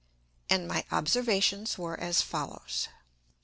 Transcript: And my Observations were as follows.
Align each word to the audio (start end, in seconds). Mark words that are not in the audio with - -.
And 0.49 0.67
my 0.67 0.83
Observations 0.91 1.77
were 1.77 1.95
as 1.99 2.23
follows. 2.23 2.87